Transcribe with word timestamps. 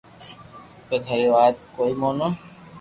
اپي 0.87 0.97
ٿارو 1.05 1.27
وات 1.33 1.55
ڪوئي 1.75 1.93
مونو 2.01 2.27